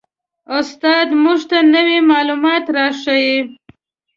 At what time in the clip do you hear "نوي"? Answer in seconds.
1.73-1.99